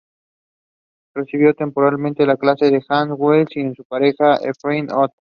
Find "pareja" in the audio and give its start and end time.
3.85-4.37